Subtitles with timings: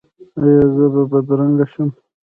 [0.41, 1.89] ایا زه به بدرنګه شم؟